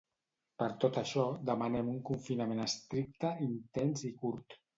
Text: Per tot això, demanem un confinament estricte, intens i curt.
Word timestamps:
Per 0.61 0.69
tot 0.83 0.95
això, 1.01 1.25
demanem 1.49 1.91
un 1.91 1.99
confinament 2.11 2.65
estricte, 2.65 3.33
intens 3.51 4.09
i 4.13 4.13
curt. 4.25 4.59